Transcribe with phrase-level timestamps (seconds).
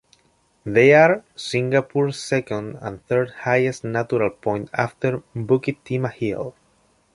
[0.65, 6.55] They are Singapore's second and third highest natural point after Bukit Timah Hill.